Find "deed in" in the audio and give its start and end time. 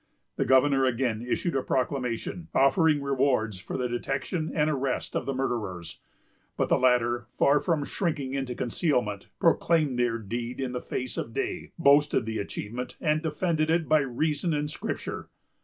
10.17-10.71